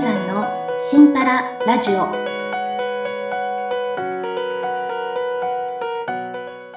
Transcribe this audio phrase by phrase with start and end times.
[0.00, 0.46] さんの
[0.78, 2.06] シンパララジオ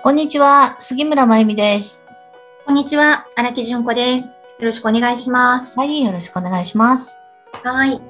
[0.01, 2.05] こんにちは、杉村真由美です。
[2.65, 7.23] こんにちは荒木純子ですよろしくお願いしますはい、よろしくお願いします。
[7.63, 8.01] はい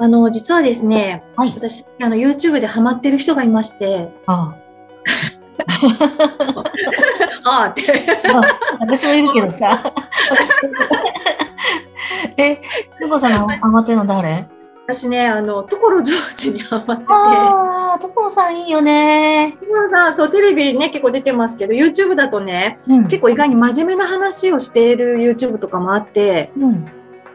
[0.00, 1.52] あの実はですねはい。
[1.54, 4.52] 私あの YouTube でハマってる人がいましてあ
[7.44, 7.82] ああって
[8.34, 8.40] あ
[8.80, 9.80] 私もいるけどさ。
[12.36, 12.60] え、
[12.96, 14.48] つぼさんのハマってるの誰？
[14.86, 19.56] 私ねあの所ジョージにハマっててああ、所さんいいよね。
[19.60, 23.02] 所さんそうテレビね結構出てますけど YouTube だとねうん。
[23.04, 26.86] 結構意外に真面目な話をしている YouTube とかもあってうん。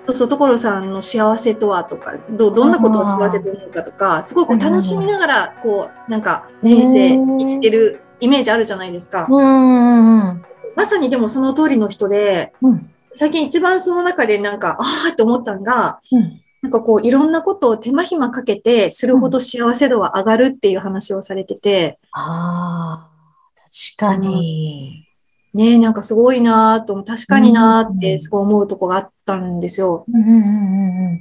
[0.03, 9.27] そうそう、所さんの幸せとはとか、どどんなことを幸せと思うかとか、すごいこう楽しみながら、こう、なんか人生生きてるイメージあるじゃないですか。
[9.29, 10.45] うんうんうん。
[10.75, 12.89] まさにでもその通りの人で、うん。
[13.13, 16.41] 最近一番その中でなんか、ああって思ったのが、うん。
[16.61, 23.09] なんかこう、いろんなことを手間暇かけてするほど幸せ度は上がるっていう話をされてて、ああ、
[23.97, 25.05] 確かに。
[25.53, 30.05] ねえ、なんかすごいなーと、確かになーってすごい思うとこがあったんですよ。
[30.11, 31.19] うんうんうんうん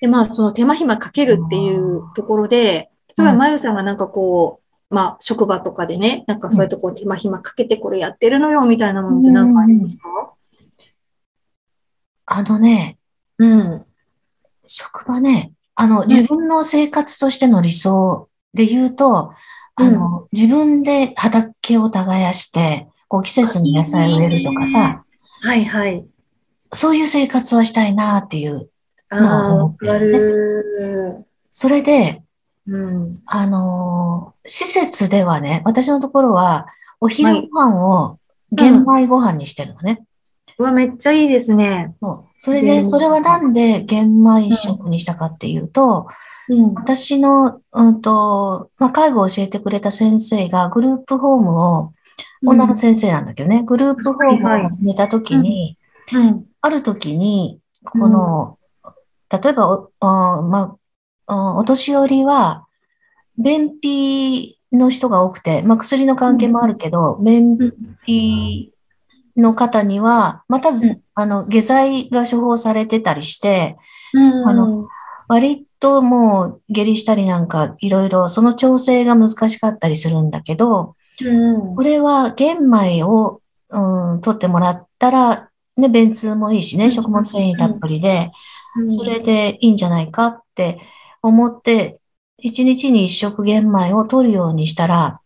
[0.00, 10.32] で、まあ、その手間暇かけるっていうところで、例えば、まゆさんがなんかこう、まあ、職場とかでね、なんかそういうところ手間暇かけてこれやってるのよ、みたいなものって何かありますか？
[12.26, 12.98] あのね、
[13.38, 13.84] うん。
[14.66, 19.32] 職場ね、あの、自分の生活としての理想で言うと、
[19.78, 25.04] うんあの、自分で畑を耕して、こう季節に野菜を植えるとかさ、
[25.42, 26.06] はいはい。
[26.72, 28.68] そういう生活はしたいなっていう。
[29.10, 31.24] ああ、わかる。
[31.52, 32.22] それで、
[32.66, 33.22] うん。
[33.26, 36.66] あのー施設ではね、私のところは、
[37.00, 38.18] お昼ご飯を
[38.50, 40.02] 玄米ご飯にしてるのね。
[40.62, 41.96] うわ、めっちゃいいですね。
[42.00, 42.32] そう。
[42.38, 46.06] それで、うんそれはなんで玄米食にしたかっていうと、
[46.48, 46.74] うん。
[46.74, 51.92] 私の、うんと、まあ、介護を教えてくれた先生がグループホームを、
[52.44, 55.76] 女の先生なんだけどね、グループホームを始めたときに、
[56.14, 56.46] うん。
[56.60, 58.58] あるときに、この、
[59.30, 60.76] 例えばお、あま
[61.26, 62.66] あ、あお年寄りは、
[63.38, 67.56] 便秘の人が多くて、まあ、薬の関係もあるけど、便
[68.04, 68.71] 秘
[69.36, 73.76] の方には、またずうんあの、下剤が処方されてたりして、
[74.14, 74.48] うん。
[74.48, 74.88] あの、
[75.28, 81.76] 割ともう下痢したりなんかいろいろその調整が難しかったりするんだけど、うん。
[81.76, 88.30] これは玄米を、うん、取ってもらったら、ね、便通もいいしね、食物繊維たっぷりで、
[88.86, 90.78] それでいいんじゃないかって
[91.22, 92.00] 思って、
[92.38, 95.20] 一日に一食玄米を取るようにしたら、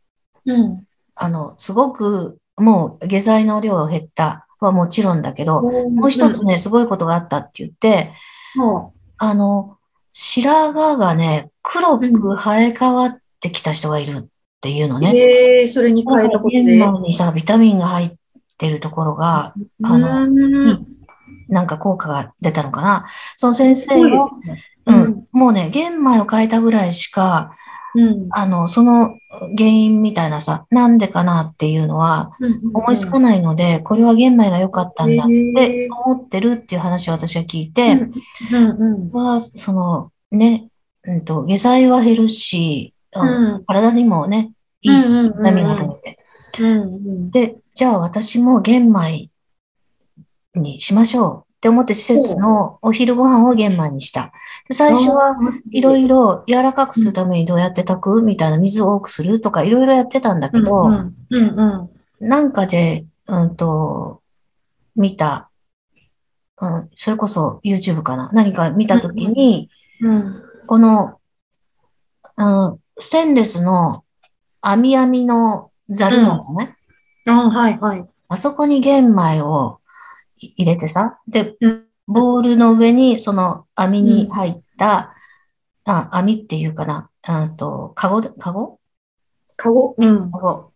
[0.45, 0.85] うん。
[1.15, 4.47] あの、すごくもう下剤の量が減った。
[4.59, 8.13] はもちろんだけど、ももう一つね、すごいことがあったって言って、
[8.55, 9.77] もあの、
[10.13, 14.25] 白髪がね、黒く生え変わってきた人がいるっ
[14.61, 15.15] ていうのう、ね。
[15.15, 16.79] ええ、それに変えたこと玄で。
[16.79, 18.11] 米にさ、ビタミンが入っ
[18.57, 19.53] てるところが、
[19.83, 20.27] あの
[21.49, 23.07] なんか効果が出たのかな。
[23.37, 24.65] その先生すごいは、ですね。
[24.87, 27.57] うん、もうね、玄米を変えたぐらいしか、
[27.97, 28.29] うん。
[28.31, 29.19] あの、その
[29.57, 32.33] 原因みたいなさ、なんでかなっていうのは
[32.75, 38.09] 思いつかないので、これは玄米が良かったんだって思ってるっていう話を私は聞いて、
[38.53, 39.11] うん。
[39.11, 40.69] は、その、ね、
[41.05, 43.65] うんと、下剤は減るし、うんうん。
[43.65, 44.53] 体にもね、
[44.83, 46.19] いいうんビタミンが入って。
[46.61, 47.31] うん。
[47.31, 49.31] で、じゃあ私も玄米
[50.55, 54.33] にしましょうって思って施設のお昼ご飯を玄米にした。
[54.69, 55.37] で最初は
[55.73, 58.23] いろいろ柔らかくするためにどうやって炊く？
[58.23, 61.91] みたいな水を多くするとかいろいろやってたんだけど、うんうん
[62.21, 64.23] なんかで、うんと、
[64.95, 65.51] 見た、
[66.63, 68.31] うん、それこそ YouTube かな。
[68.33, 69.69] 何か見たときに、
[70.01, 71.19] うんこの、
[72.37, 74.05] うん、ステンレスの
[74.61, 76.77] 網網のザルなんですね。
[77.27, 78.07] あはいはい。
[78.29, 79.86] あそこに玄米をい
[80.39, 85.15] 入れてさ、でうん、ボールの上にその網に入った、
[85.85, 88.79] あ、網っていうかな、うんと、カゴで、カゴ？
[89.57, 89.95] かご。
[89.97, 90.31] うん。
[90.31, 90.73] カゴ。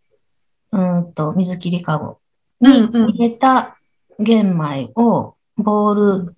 [0.73, 2.19] うんと、水切りカゴ
[2.61, 3.79] にうんうん入れた
[4.19, 6.37] 玄米をボール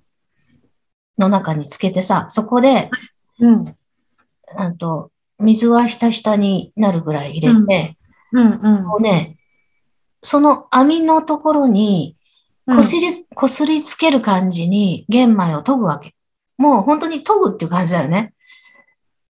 [1.18, 2.90] の中につけてさ、そこで、
[3.38, 3.64] うん。
[4.58, 7.98] うんと、水はひたひたになるぐらい入れて、
[8.32, 8.84] うんうん。
[8.84, 9.36] こうね、
[10.22, 12.16] その網のところに、
[12.66, 16.14] こすり、こすりつける感じに玄米を研ぐわけ。
[16.58, 18.34] もう本当に研ぐっていう感じだよね。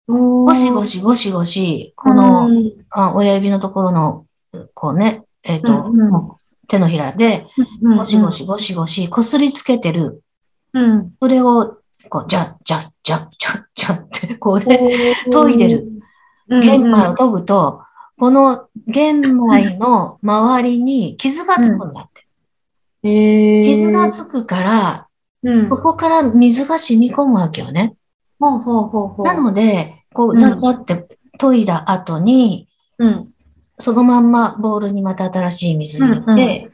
[0.09, 2.49] ゴゴシゴシゴシゴシ、この、
[2.91, 4.27] あ親指のところの、
[4.75, 6.31] こうね、えっ、と、うんうん
[6.69, 7.47] 手のひらで、
[7.82, 10.23] ゴシゴシゴシゴシ、こすりつけてる。
[10.73, 11.12] うん。
[11.21, 11.79] それを
[12.11, 15.88] こう、じゃ、じゃ、じゃ、じゃ、じゃって、こうね、研いでる。
[16.49, 17.83] 玄米を研ぐと、
[18.19, 22.10] この玄米の周りに傷がつくんだ
[23.02, 25.06] 傷がつくから、
[25.43, 25.69] うん。
[25.69, 27.94] そこから水が染み込むわけよね。
[28.38, 29.26] ほうほうほうほう。
[29.26, 31.06] なので、こう、うんザザって
[31.38, 32.69] 研いだ後に、
[32.99, 33.29] うん。
[33.79, 36.70] そのまんまボウルにまた新しい水入れて、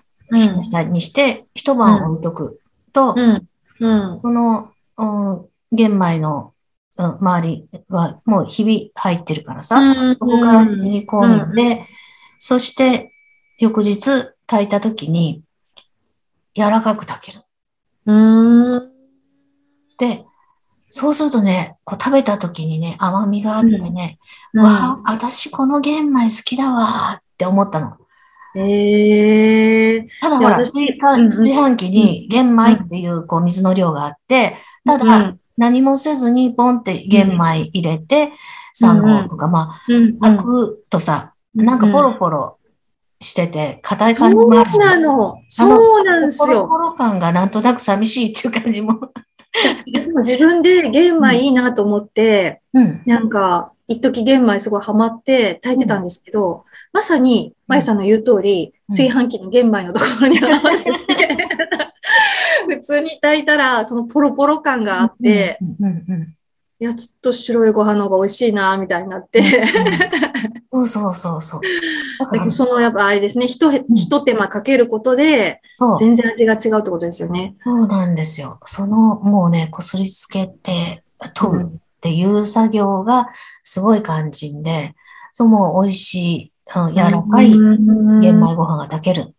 [0.62, 2.60] 下にして、一晩置いとく
[2.92, 3.48] と、うん。
[3.78, 4.20] うん。
[4.20, 6.52] この、うん、玄米の、
[6.96, 11.84] うん、周りはもうひび入ってるからさ、そこから染み込んで、
[12.38, 13.12] そして
[13.58, 15.42] 翌日炊いた時に
[16.56, 17.44] 柔らかく炊ける。
[18.06, 18.92] うん。
[19.98, 20.24] で、
[20.90, 24.18] そうするとね、こう食べた時にね、甘みがあってね、
[24.54, 24.64] うん。
[24.64, 27.98] わあ、私この玄米好きだわーって思ったの。
[28.58, 34.56] ええただほら、炊飯器に玄米っていうこう水の量があって、
[34.86, 38.32] ただ、何もせずにポンって玄米入れて、
[38.80, 40.16] 3合とか、まうん。
[40.22, 42.58] あ、炊くとさ、なんかポロポロ
[43.20, 44.84] してて、硬いそう感じもあるじゃ。
[44.84, 45.42] なんの。
[45.48, 46.66] そうなんですよ。
[46.66, 49.00] ポロポロ感がなんとなく寂しいっていう感じも。
[49.86, 53.02] でも自分で玄米いいなと思って、うん。
[53.06, 60.90] なんか、一時玄米すごいハマって炊いてたんですけど、まさに、まゆさんの言う通り、うん炊飯器の玄米のところに合わせて、
[62.68, 66.35] 普通に炊いたら、そのポロポロ感があって、うんうんうん
[66.78, 69.42] いや、ちょっと白いご飯の方が美味しいな、みたいになって、
[70.70, 71.60] そうそうそうそう。
[72.18, 75.62] だからそのやっぱあれですね、ひと、ひと手間かけることで、
[75.98, 77.56] 全然味が違うってことですよね。
[77.64, 78.60] そうなんですよ。
[78.66, 81.02] その、もうね、こすりつけて、
[81.34, 81.66] 研ぐっ
[82.00, 83.28] ていう作業が
[83.62, 84.94] すごい肝心で、
[85.32, 89.34] そう、もう美味しい、うん、柔らかいうん玄米ご飯が炊ける。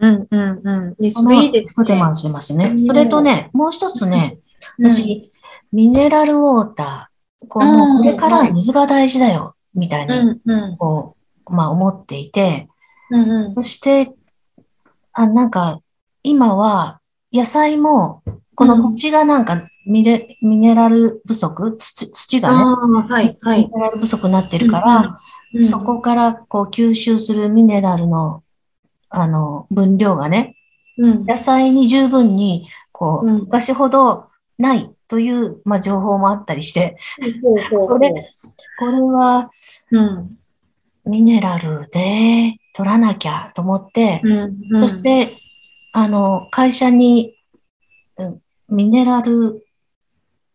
[0.00, 1.10] うんうんうん。
[1.10, 1.84] そのいいですね。
[1.84, 2.74] 一手間してますねう。
[2.74, 4.38] んそれとね、もう一つね、
[4.78, 5.32] うん、私、
[5.72, 10.76] ミネラルウォーター、こうこれからは水が大事だよ、みたいに、うんうん。
[10.76, 11.16] こ
[11.46, 12.68] う、まあ思っていて、
[13.10, 13.54] うんうん。
[13.54, 14.12] そして、
[15.12, 15.80] あ、なんか、
[16.22, 17.00] 今は、
[17.32, 18.22] 野菜も、
[18.54, 21.76] この土地がなんかミネ、ミネラル不足？
[21.78, 22.64] 土、土がね、
[23.08, 23.66] はい、はい。
[23.66, 23.70] ミ。
[23.72, 25.18] ネラル不足になってるから、
[25.54, 28.42] うん、そこからこう吸収するミネラルの、
[29.10, 30.56] あの、分量がね、
[30.98, 33.38] うん、野菜に十分に、こう、うん。
[33.40, 34.26] 昔ほど
[34.58, 36.96] ないという、まあ、情報もあったりして、
[37.42, 38.30] これ、
[38.78, 39.50] これは
[39.90, 40.38] うん、
[41.06, 45.36] ミネラルで取らなきゃと思って、うん、そし、て、
[45.92, 47.34] あの、会社に、
[48.16, 48.40] うん
[48.70, 49.62] ミネラルウ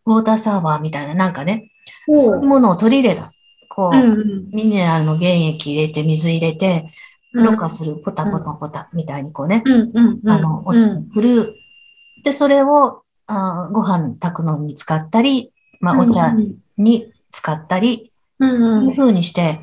[0.06, 1.72] ォーターサーバーみたいな、なんかね、
[2.06, 3.32] ほうそういうものを取り入れた。
[3.68, 6.92] こう、うん、うんミネラルの原液入れて、水入れて、
[7.32, 10.30] うんろ過する、ポタポタポタみたいにこうね、うん、うん、うん。
[10.30, 11.54] あの、落ちてくる。
[12.22, 19.60] で、それを、あーご飯炊くのに使ったり、まあ、お茶うん、に使ったり、うん、うんいうふうにして、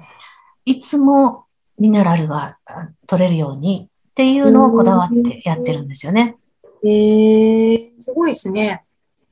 [0.65, 1.45] いつも
[1.79, 6.37] ミネラルがあ取れるようにっていうのをこだわってやってるんですよね。
[6.83, 8.83] ええすごいですね。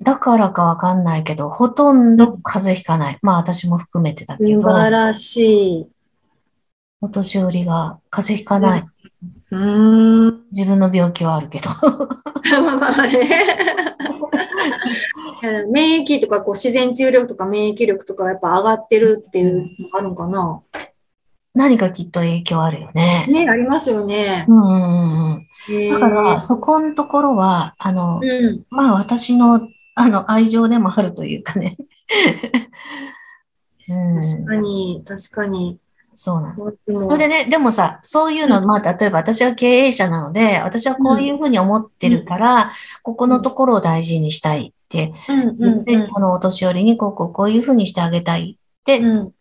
[0.02, 3.18] だからかわかんないけど、ほとんど風邪ひかない。
[3.22, 5.88] まあ私も含めてだけ素ど、晴らしい。
[7.02, 8.86] お年寄りが風邪ひかない。
[9.52, 10.44] うーん。
[10.52, 11.70] 自分の病気はあるけど。
[12.62, 13.20] まあまあね。
[15.72, 20.62] 免疫とかこう自然治癒力とか免疫力とかやっぱ上がってるっていうのがあるのかな？
[21.54, 23.26] 何かきっと影響あるよね。
[23.28, 24.54] ね、ありますよねう。
[24.54, 25.48] んうん
[25.92, 28.64] だから、そこのところは、あの、うん。
[28.70, 31.76] まあ私の、あの、愛情でもあるというかね。
[33.90, 35.80] うん、確かに、確かに。
[36.22, 36.74] そうなの。
[37.02, 42.72] それでね、でもさ、そういうの、まあ、例えば私は経営者なので、私はこういうふうに思ってるから、
[43.04, 45.14] ここのところを大事にしたいって。
[45.30, 46.10] うんうんうん。
[46.14, 49.32] あの、お年寄りにこう、こう、こういうふうにしてあげたいって、うん。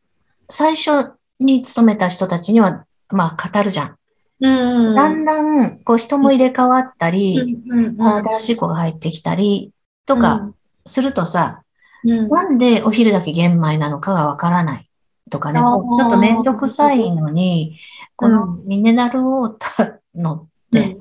[0.48, 3.96] 最初に勤めた人たちには、まあ、語るじゃん。
[4.40, 9.72] うんだんだん、こう、人も入れ替わったり、うんうんあ新しい子が入ってきたり、
[10.06, 10.52] とか、
[10.86, 11.64] するとさ、
[12.04, 12.28] うん。
[12.28, 14.87] なんでお昼だけ玄米なのかがわからない
[15.28, 17.76] とかね、ちょっとめんどくさいのに、
[18.16, 20.96] このミネラルウォーターのって、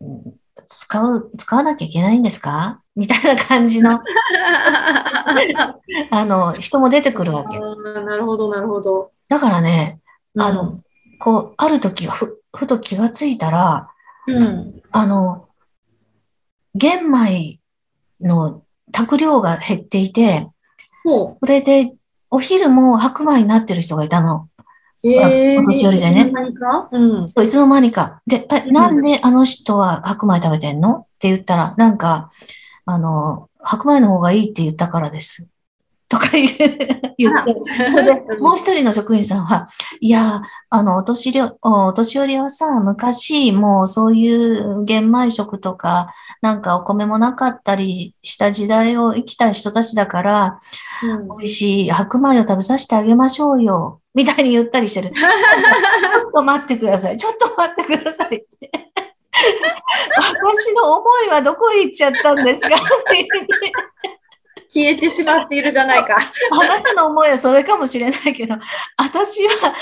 [0.00, 0.34] うん。
[0.68, 2.80] 使う、使わなきゃいけないんですか？
[2.96, 4.00] みたいな感じの、
[6.10, 7.58] あの、人も出てくるわけ。
[7.58, 9.10] なるほど、なるほど。
[9.28, 10.00] だからね、
[10.38, 10.56] あうん。
[10.56, 10.80] の、
[11.18, 13.88] こう、ある時ふ、ふと気がついたら、
[14.26, 14.82] うん。
[14.90, 15.48] あの、
[16.74, 17.58] 玄米
[18.20, 18.62] の
[18.92, 20.48] 炊く量が減っていて、
[21.04, 21.94] ほそれで、
[22.36, 24.50] お昼も白米になってる人がいたの。
[25.02, 25.08] う。
[25.08, 26.88] えー、お年寄りでねいつの間にか？
[26.92, 27.28] うん。
[27.30, 28.20] そう、いつの間にか。
[28.26, 30.96] で、え、うんなんであの人は白米食べてんの？
[30.96, 32.28] って言ったら、なんか、
[32.84, 35.48] あの、白米の方がいいって言ったからです。
[36.08, 37.14] とか言って、
[37.84, 39.66] それで、もう一人の職員さんは、
[40.00, 50.58] いや、あの、お年寄り、お年寄りはさ、昔、もうそういう玄米食とか、なんかお米もなかったりした時代を生きた人たちだから、
[51.02, 54.00] うん美味しい白米を食べさせてあげましょうよ。
[54.14, 55.10] みたいに言ったりしてる。
[55.12, 57.16] ちょっと待ってください。
[57.16, 58.70] ちょっと待ってくださいって。
[60.16, 62.68] 私の思いはどこへ行っちゃったんですか
[64.76, 66.16] 消えてしまっているじゃないか。
[66.52, 68.56] あなたの思いはそれかもしれないけど、
[69.02, 69.72] 私は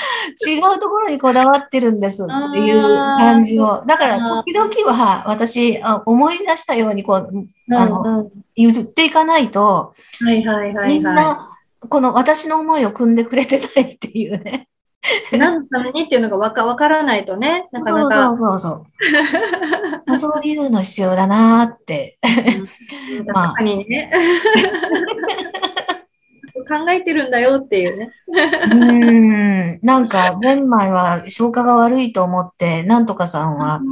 [0.46, 3.82] 違うところにこだわってるんですっていう感じを。
[3.84, 7.28] だから時々は私、あ思い出したようにこう、
[7.74, 11.58] あのうんうん言っていかないと、はいはいはいはみんな、
[11.88, 14.68] この私の思いを汲んでくれてないっていうね。
[15.32, 15.37] い。
[15.38, 18.26] 何のためにっていうのがわかわからないとね、なかなそうか。
[18.26, 18.70] そうそうそ
[20.08, 20.18] う。
[20.18, 22.18] そういうの必要だなーって。
[23.18, 24.11] うんまあ確かにね。
[26.66, 28.11] 考えてるんだよっていうね。
[28.26, 29.78] うーん。
[29.82, 33.82] なんか、玄米は消化が悪いと思って、なんとかさんは、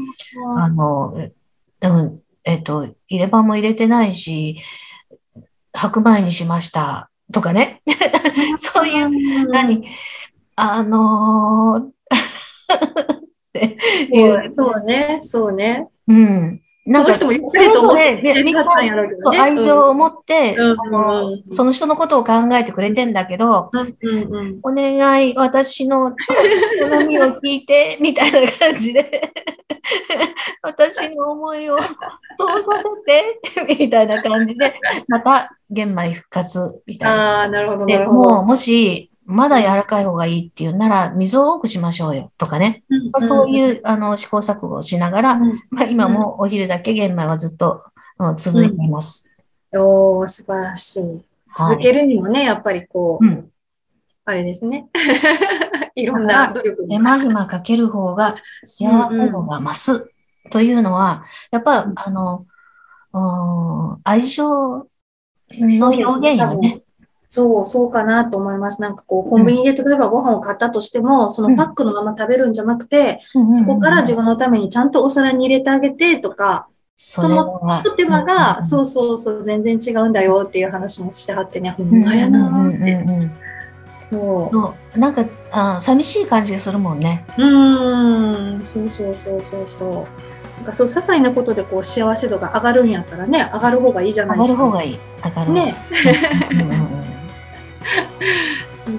[0.57, 1.15] あの、
[1.83, 4.57] うん、えっと、入れ歯も入れてないし、
[5.75, 7.11] 白米にしました。
[7.31, 7.83] とかね。
[8.57, 9.85] そういう、うん何
[10.57, 11.83] あのー
[13.13, 13.21] っ
[13.53, 13.77] て
[14.11, 14.53] いう。
[14.55, 15.89] そうね、そうね。
[16.09, 16.61] うん。
[16.85, 26.17] なんか、その人もそれぞれねみんなったんやろう愛情を持って、うんあのうんその人のことを考えてくれてんだけど、うんうんうんお願い、私の好
[27.07, 29.33] みを聞いて、 みたいな感じで、
[30.63, 31.87] 私の思いを通
[32.63, 32.81] さ
[33.57, 34.75] せて、みたいな感じで、
[35.07, 37.41] また玄米復活、みたいな。
[37.41, 38.31] ああ、なるほど、なで、るほど。
[38.31, 42.83] もう、もし、まだ柔らかい方がいいっていうなら、水を多くしましょうよ、とかね。
[43.13, 45.63] まあ、そういう、あの、試行錯誤をしながら、うん。
[45.71, 47.85] まあ、今もお昼だけ玄米はずっと、
[48.19, 49.31] うん続いています。
[49.73, 51.03] おー、素晴らしい。
[51.03, 51.25] はい
[51.55, 53.51] 続けるにもね、やっぱりこう、うん。
[54.25, 54.89] あれですね。
[55.95, 60.11] いろんな努力手間暇かける方が幸せ度が増す
[60.51, 62.47] というのは、やっぱ、あの、
[63.13, 64.87] うん愛情の
[66.11, 66.83] 表現よね。
[67.35, 68.83] そう、そうかなと思います。
[68.83, 73.21] なんかこう、コンビニで例えばご飯を買ったとしても、そのパックのまま食べるんじゃなくて、
[73.55, 83.31] そこから自分のためにちゃんとお皿に入れてあげてとか、それは手間が、うんそうそうそう、全然違うんだよっていう話もしてはってね、ほうんんまやなーって。
[84.03, 84.51] そ
[84.95, 84.99] う。
[84.99, 87.25] なんかあ、寂しい感じがするもんね。
[87.39, 89.89] うーん、そうそうそうそうそう。
[90.59, 94.63] なんかそう、些細なことでこう幸せ度が上がるんやったらね、上がる方がいいじゃない上ですか。
[94.63, 94.99] がる方がいい。
[95.25, 95.67] 上がる方がいい。
[95.67, 95.75] ね。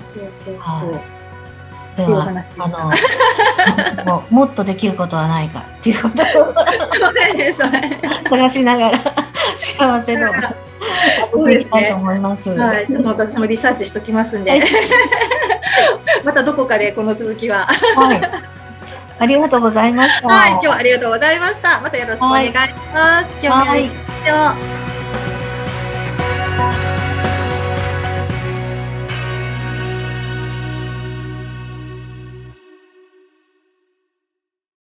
[0.03, 0.99] そうそうそう
[1.95, 2.67] では、あ。
[2.67, 6.53] の、 もうもっとできることはないかっていうことを。
[8.23, 8.99] 探しながら
[9.55, 10.31] 幸せ度を
[11.45, 12.49] 上げていきたいと思います。
[12.51, 14.61] はい、私もリサーチしときますんで、はい
[16.23, 17.65] またどこかでこの続きは。
[17.95, 18.21] はい。
[19.19, 20.27] ありがとうございました。
[20.27, 21.79] はい、今日はありがとうございました。
[21.81, 22.53] またよろしくお願いし
[22.93, 23.37] ます。
[23.41, 24.72] 今日も良い。